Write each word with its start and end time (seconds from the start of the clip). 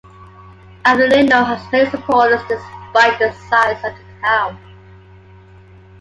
Avellino 0.83 1.43
has 1.43 1.71
many 1.71 1.87
supporters 1.91 2.41
despite 2.49 3.19
the 3.19 3.31
size 3.51 3.77
of 3.85 3.93
the 3.95 4.21
town. 4.21 4.57